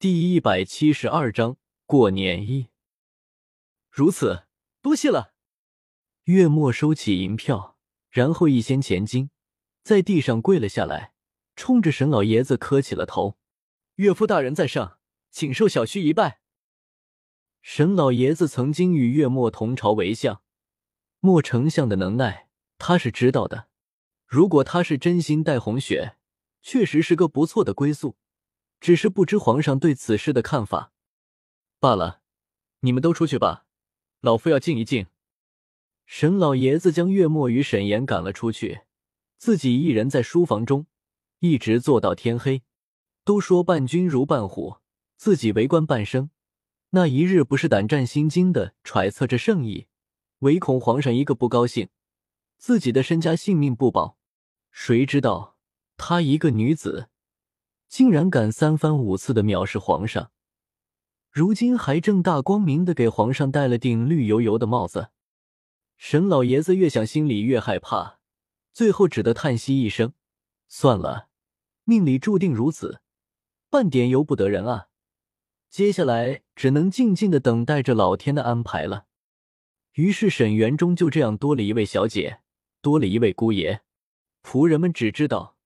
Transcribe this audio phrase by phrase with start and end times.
[0.00, 2.68] 第一百七十二章过年一。
[3.90, 4.44] 如此，
[4.80, 5.34] 多谢了。
[6.22, 7.76] 月末收起银票，
[8.08, 9.30] 然后一掀前襟，
[9.82, 11.14] 在地上跪了下来，
[11.56, 13.38] 冲着沈老爷子磕起了头
[13.98, 15.00] ：“岳父大人在上，
[15.32, 16.42] 请受小婿一拜。”
[17.60, 20.42] 沈老爷子曾经与月末同朝为相，
[21.18, 22.46] 莫丞相的能耐
[22.78, 23.66] 他是知道的。
[24.24, 26.18] 如果他是真心待红雪，
[26.62, 28.16] 确实是个不错的归宿。
[28.80, 30.92] 只是不知皇上对此事的看法
[31.80, 32.20] 罢了。
[32.80, 33.66] 你们都出去吧，
[34.20, 35.06] 老夫要静一静。
[36.06, 38.82] 沈老爷子将月末与沈岩赶了出去，
[39.36, 40.86] 自己一人在书房中
[41.40, 42.62] 一直坐到天黑。
[43.24, 44.78] 都说伴君如伴虎，
[45.16, 46.30] 自己为官半生，
[46.90, 49.86] 那一日不是胆战心惊的揣测着圣意，
[50.38, 51.90] 唯恐皇上一个不高兴，
[52.56, 54.16] 自己的身家性命不保。
[54.70, 55.56] 谁知道
[55.98, 57.10] 她一个女子。
[57.88, 60.30] 竟然敢三番五次的藐视皇上，
[61.30, 65.08] 如今还正大光明的给皇上戴了顶绿油油的帽子。
[65.96, 68.20] 沈老爷子越想心里越害怕，
[68.72, 70.12] 最后只得叹息一声
[70.68, 71.28] ：“算了，
[71.84, 73.00] 命里注定如此，
[73.68, 74.88] 半点由不得人啊。”
[75.68, 79.06] 接下来只能静静的等待着老天的安排了。
[79.94, 82.40] 于是沈园中就这样多了一位小姐，
[82.80, 83.82] 多了一位姑爷。
[84.42, 85.57] 仆人们只知道。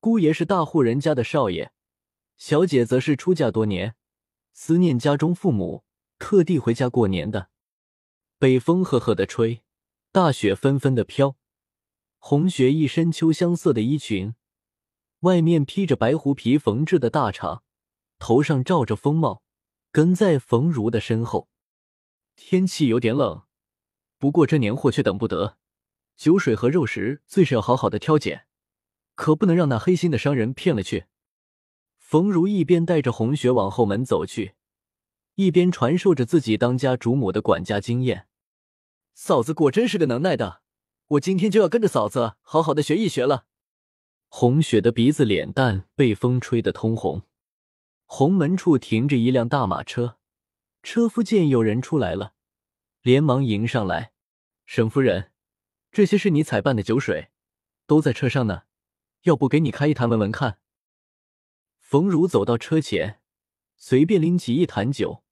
[0.00, 1.70] 姑爷是大户人家的少爷，
[2.36, 3.96] 小姐则是出嫁多年，
[4.52, 5.82] 思念家中父母，
[6.20, 7.50] 特地回家过年的。
[8.38, 9.64] 北风赫赫的吹，
[10.12, 11.36] 大雪纷纷的飘。
[12.18, 14.34] 红雪一身秋香色的衣裙，
[15.20, 17.62] 外面披着白狐皮缝制的大氅，
[18.20, 19.42] 头上罩着风帽，
[19.90, 21.48] 跟在冯如的身后。
[22.36, 23.42] 天气有点冷，
[24.16, 25.58] 不过这年货却等不得，
[26.16, 28.47] 酒水和肉食最是要好好的挑拣。
[29.18, 31.06] 可不能让那黑心的商人骗了去。
[31.98, 34.54] 冯如一边带着红雪往后门走去，
[35.34, 38.28] 一边传授着自己当家主母的管家经验。
[39.14, 40.62] 嫂子果真是个能耐的，
[41.08, 43.46] 我今天就要跟着嫂子好好的学一学了。
[44.28, 47.22] 红雪的鼻子、脸蛋被风吹得通红。
[48.04, 50.18] 红门处停着一辆大马车，
[50.84, 52.34] 车夫见有人出来了，
[53.02, 54.12] 连忙迎上来
[54.64, 55.32] ：“沈夫人，
[55.90, 57.30] 这些是你采办的酒水，
[57.84, 58.62] 都在车上呢。”
[59.22, 60.58] 要不给你开一坛闻闻看。
[61.78, 63.20] 冯如走到车前，
[63.76, 65.22] 随便拎起一坛酒，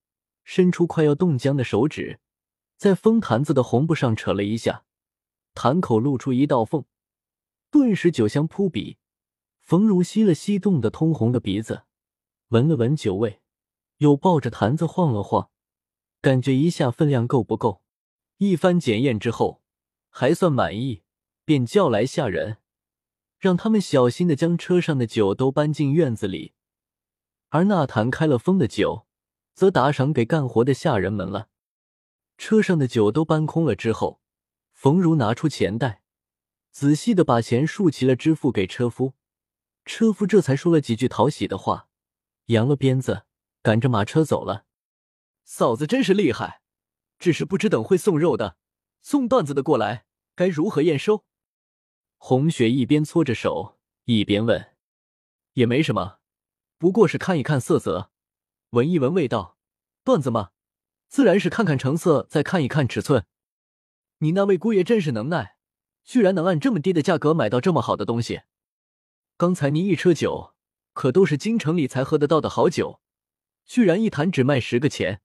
[0.45, 2.21] 伸出快要冻僵的手指，
[2.77, 4.85] 在封坛子的红布上扯了一下，
[5.55, 6.85] 坛口露出一道缝，
[7.71, 8.99] 顿时酒香扑鼻。
[9.61, 11.83] 冯如吸了吸冻得通红的鼻子，
[12.49, 13.41] 闻了闻酒味，
[13.97, 15.51] 又抱着坛子晃了晃，
[16.21, 17.83] 感觉一下分量够不够。
[18.37, 19.63] 一番检验之后，
[20.09, 21.03] 还算满意，
[21.45, 22.59] 便叫来下人。
[23.39, 26.55] 让他们小心的将车上的酒都搬进院子里，
[27.51, 29.07] 而那坛开了封的酒，
[29.55, 31.49] 则打赏给干活的下人们了。
[32.39, 34.21] 车上的酒都搬空了之后，
[34.73, 36.03] 冯如拿出钱袋，
[36.71, 39.15] 仔细的把钱竖齐了支付给车夫。
[39.85, 41.89] 车夫这才说了几句讨喜的话，
[42.47, 43.25] 扬了鞭子，
[43.63, 44.65] 赶着马车走了。
[45.45, 46.61] 嫂子真是厉害，
[47.19, 48.57] 只是不知等会送肉的、
[49.01, 50.05] 送段子的过来，
[50.35, 51.25] 该如何验收？
[52.29, 54.73] 红雪一边搓着手，一边问
[55.55, 56.19] ：“也没什么，
[56.77, 58.11] 不过是看一看色泽，
[58.71, 59.57] 闻一闻味道。
[60.03, 60.51] 段子嘛，
[61.07, 63.27] 自然是看看成色，再看一看尺寸。
[64.19, 65.59] 你那位姑爷真是能耐，
[66.03, 68.41] 居然能按这么低的价格买到这么好的东西。
[69.37, 70.53] 刚才您一车酒，
[70.95, 73.01] 可都是京城里才喝得到的好酒，
[73.65, 75.21] 居然一坛只卖十个钱，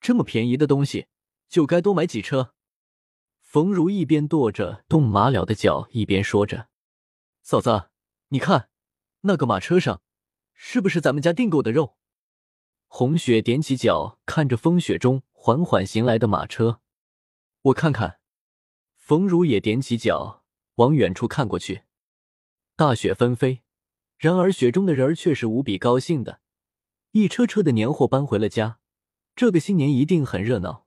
[0.00, 1.06] 这么便宜的东西，
[1.48, 2.54] 就该多买几车。”
[3.50, 6.68] 冯如一边跺着冻麻了的脚，一边说着
[7.42, 7.90] ：“嫂子，
[8.28, 8.68] 你看
[9.22, 10.02] 那个马车上，
[10.54, 11.96] 是不是咱们家订购的肉？”
[12.86, 16.80] 红雪踮起脚，看着风雪中缓缓行来的马车，
[17.62, 18.20] 我看看。
[18.94, 20.44] 冯如也踮起脚，
[20.76, 21.82] 往远处看过去。
[22.76, 23.62] 大雪纷飞，
[24.16, 26.40] 然而雪中的人儿却是无比高兴的，
[27.10, 28.78] 一车车的年货搬回了家，
[29.34, 30.86] 这个新年一定很热闹。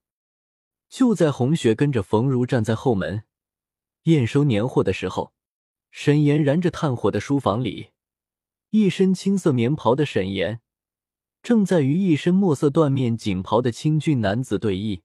[0.93, 3.23] 就在红雪跟着冯如站在后门
[4.03, 5.33] 验收年货的时候，
[5.89, 7.89] 沈岩燃着炭火的书房里，
[8.69, 10.61] 一身青色棉袍的沈岩
[11.41, 15.01] 正在与一身墨色缎面锦袍的清俊男子对弈。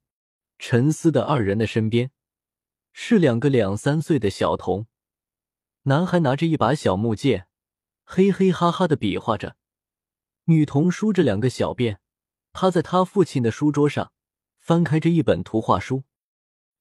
[0.59, 2.11] 沉思的二人的身边
[2.93, 4.89] 是两个两三岁的小童，
[5.85, 7.49] 男孩拿着一把小木剑，
[8.05, 9.55] 嘿嘿哈哈的比划着；
[10.45, 11.97] 女童梳着两个小辫，
[12.53, 14.13] 趴在他父亲的书桌上。
[14.69, 16.05] 翻开这一本图画书，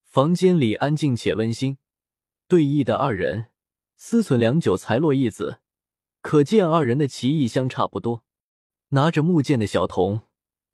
[0.03, 1.77] 房间里安静且温馨。
[2.45, 3.45] 对弈的二人。
[3.95, 5.61] 思忖良久，才落一子，
[6.19, 8.25] 可见二人的棋艺相差不多。
[8.89, 10.23] 拿着木剑的小童。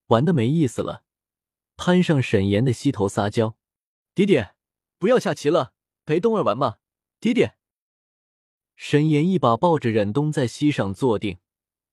[0.07, 1.03] 玩的没意思了，
[1.77, 3.55] 攀上沈岩的膝头撒娇
[4.15, 4.55] ：“爹爹，
[4.97, 5.73] 不要下棋了，
[6.07, 6.77] 陪冬儿玩嘛，
[7.19, 7.53] 爹爹。”
[8.75, 11.37] 沈岩一把抱着忍冬在膝上坐定，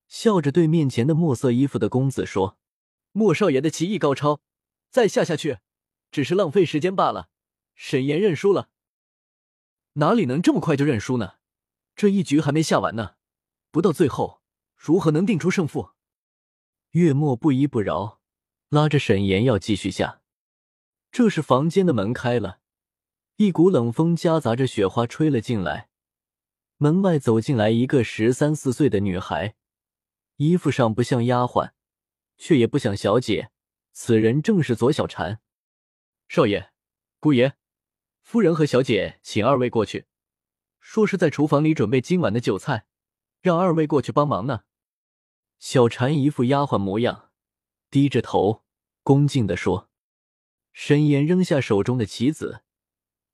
[0.09, 2.57] 笑着对面前的墨色衣服的公子说
[3.13, 4.41] ：“莫少爷的棋艺高超，
[4.91, 5.59] 再下下去
[6.11, 7.31] 只是浪费时间罢了。
[7.75, 8.69] 沈岩认输了。
[9.95, 11.37] ”“哪里能这么快就认输呢？
[11.97, 13.17] 这一局还没下完呢，
[13.71, 14.43] 不到最后
[14.77, 15.91] 如何能定出胜负？”
[16.93, 18.21] 月末不依不饶，
[18.69, 20.23] 拉着沈岩要继续下。
[21.13, 22.61] 这时房间的门开了，
[23.37, 25.89] 一股冷风夹杂着雪花吹了进来。
[26.79, 29.55] 门外走进来一个十三四岁的女孩，
[30.37, 31.73] 衣服上不像丫鬟，
[32.39, 33.51] 却也不像小姐。
[33.93, 35.39] 此人正是左小婵。
[36.29, 36.71] 少爷、
[37.19, 37.57] 姑爷、
[38.23, 40.07] 夫人和小姐，请二位过去。
[40.79, 42.87] 说是在厨房里准备今晚的酒菜，
[43.41, 44.65] 让二位过去帮忙呢。
[45.59, 47.31] 小婵一副丫鬟模样，
[47.91, 48.65] 低着头，
[49.03, 49.91] 恭敬地说。
[50.73, 52.63] 沈岩扔下手中的棋子，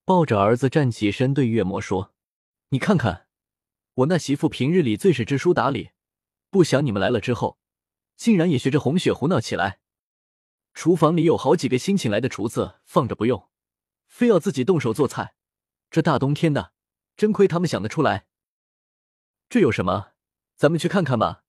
[0.05, 2.14] 抱着儿子站起身，对月魔说
[2.70, 3.29] ：“你看看。”
[3.94, 5.91] 我那媳妇平日里最是知书达理，
[6.50, 7.58] 不想你们来了之后，
[8.17, 9.81] 竟然也学着红雪胡闹起来。
[10.76, 13.49] 厨房里有好几个新请来的厨子放着不用，
[14.06, 15.34] 非要自己动手做菜。
[15.90, 16.75] 这大冬天的，
[17.17, 18.26] 真亏他们想得出来。
[19.49, 20.08] 这有什么？
[20.55, 21.44] 咱们去看看吧。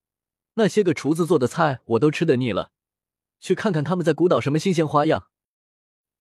[0.53, 2.71] 那些个厨子做的菜我都吃得腻了，
[3.41, 5.27] 去看看他们在鼓捣什么新鲜花样。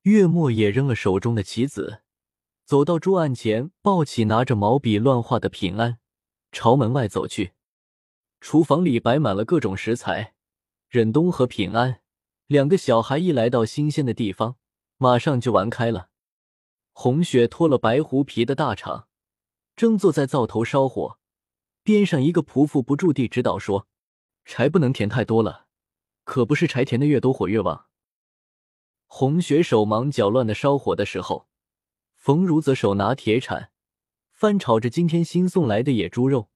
[0.03, 2.03] 月末也扔了手中的棋子，
[2.65, 6.01] 走到桌案前，抱起拿着毛笔乱画的平安。
[6.51, 7.53] 朝门外走去，
[8.41, 10.35] 厨房里摆满了各种食材。
[10.89, 12.01] 忍冬和平安
[12.47, 14.57] 两个小孩一来到新鲜的地方，
[14.99, 16.11] 马上就玩开了。
[16.93, 19.07] 红雪脱了白狐皮的大氅，
[19.75, 21.19] 正坐在灶头烧火，
[21.83, 23.89] 边上一个仆妇不住地指导说
[24.47, 25.67] ：“柴不能填太多了，
[26.23, 27.87] 可不是柴填的越多火越旺。”
[29.09, 31.49] 红雪手忙脚乱的烧火的时候，
[32.15, 33.73] 冯如则手拿铁铲。
[34.31, 36.51] 翻炒着今天新送来的野猪肉，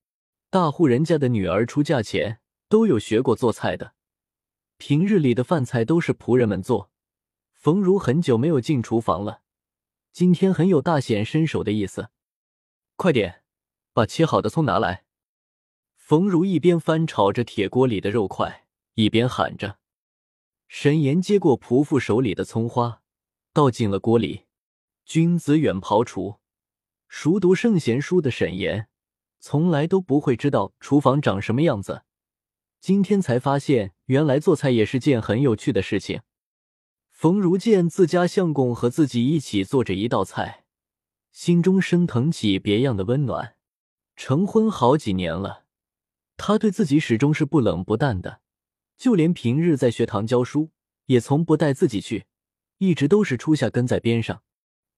[0.51, 3.95] 大户人家的女儿出嫁前都有学过做菜的，
[4.81, 6.91] 平日里的饭菜都是仆人们做。
[7.53, 9.43] 冯如很久没有进厨房了，
[10.11, 12.09] 今天很有大显身手的意思。
[12.97, 13.43] 快点，
[13.93, 15.05] 把切好的葱拿来。
[15.94, 19.79] 冯如一边翻炒着铁锅里的肉块，一边喊着。
[20.67, 23.03] 沈岩接过仆妇手里的葱花，
[23.53, 24.47] 倒进了锅里。
[25.05, 26.41] 君子远庖厨。
[27.06, 28.88] 熟读圣贤书的沈岩，
[29.41, 32.05] 从来都不会知道厨房长什么样子。
[32.81, 36.23] 今天才发现，原来做菜也是件很有趣的事情。
[37.11, 40.65] 冯如见自家相公和自己一起做着一道菜，
[41.31, 43.56] 心中升腾起别样的温暖。
[44.17, 45.65] 成婚好几年了，
[46.38, 48.41] 他对自己始终是不冷不淡的，
[48.97, 50.71] 就连平日在学堂教书，
[51.05, 52.25] 也从不带自己去，
[52.79, 54.43] 一直都是初夏跟在边上。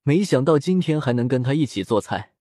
[0.05, 2.33] 没想到今天还能跟他一起做菜。